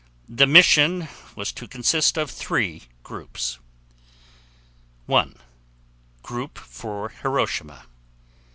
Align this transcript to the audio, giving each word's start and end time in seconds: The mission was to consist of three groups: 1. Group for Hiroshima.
The 0.27 0.47
mission 0.47 1.07
was 1.35 1.51
to 1.51 1.67
consist 1.67 2.17
of 2.17 2.31
three 2.31 2.85
groups: 3.03 3.59
1. 5.05 5.35
Group 6.23 6.57
for 6.57 7.09
Hiroshima. 7.09 7.85